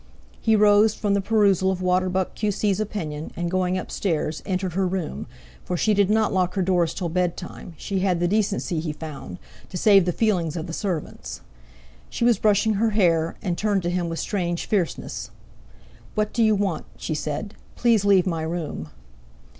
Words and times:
He 0.39 0.55
rose 0.55 0.95
from 0.95 1.13
the 1.13 1.21
perusal 1.21 1.69
of 1.69 1.79
Waterbuck, 1.79 2.33
Q.C.'s 2.33 2.79
opinion, 2.79 3.29
and, 3.35 3.51
going 3.51 3.77
upstairs, 3.77 4.41
entered 4.47 4.73
her 4.73 4.87
room, 4.87 5.27
for 5.63 5.77
she 5.77 5.93
did 5.93 6.09
not 6.09 6.33
lock 6.33 6.55
her 6.55 6.63
doors 6.63 6.95
till 6.95 7.07
bed 7.07 7.37
time—she 7.37 7.99
had 7.99 8.19
the 8.19 8.27
decency, 8.27 8.79
he 8.79 8.93
found, 8.93 9.37
to 9.69 9.77
save 9.77 10.05
the 10.05 10.11
feelings 10.11 10.55
of 10.57 10.65
the 10.65 10.73
servants. 10.73 11.41
She 12.09 12.25
was 12.25 12.39
brushing 12.39 12.73
her 12.73 12.89
hair, 12.89 13.35
and 13.43 13.55
turned 13.55 13.83
to 13.83 13.91
him 13.91 14.09
with 14.09 14.17
strange 14.17 14.65
fierceness. 14.65 15.29
"What 16.15 16.33
do 16.33 16.41
you 16.41 16.55
want?" 16.55 16.85
she 16.97 17.13
said. 17.13 17.53
"Please 17.75 18.03
leave 18.03 18.25
my 18.25 18.41
room!" 18.41 18.89